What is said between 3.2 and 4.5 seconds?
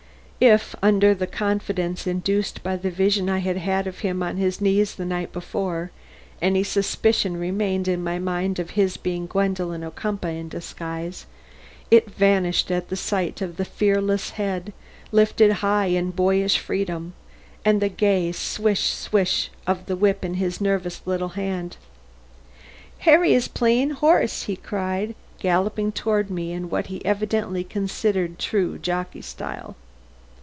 I had had of him on